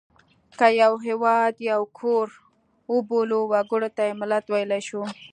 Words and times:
که 0.57 0.67
یو 0.81 0.93
هېواد 1.07 1.53
یو 1.71 1.81
کور 1.99 2.27
وبولو 2.93 3.39
وګړو 3.51 3.89
ته 3.95 4.01
یې 4.07 4.13
ملت 4.21 4.45
ویلای 4.49 4.81
شو. 4.87 5.01